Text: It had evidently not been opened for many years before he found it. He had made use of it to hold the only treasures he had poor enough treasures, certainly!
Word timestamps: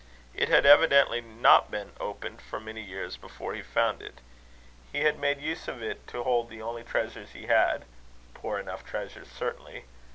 It 0.33 0.49
had 0.49 0.65
evidently 0.65 1.21
not 1.21 1.69
been 1.69 1.91
opened 1.99 2.41
for 2.41 2.59
many 2.59 2.81
years 2.81 3.17
before 3.17 3.53
he 3.53 3.61
found 3.61 4.01
it. 4.01 4.17
He 4.91 5.01
had 5.01 5.19
made 5.19 5.37
use 5.39 5.67
of 5.67 5.83
it 5.83 6.07
to 6.07 6.23
hold 6.23 6.49
the 6.49 6.59
only 6.63 6.83
treasures 6.83 7.33
he 7.33 7.45
had 7.45 7.85
poor 8.33 8.57
enough 8.57 8.83
treasures, 8.83 9.27
certainly! 9.29 9.85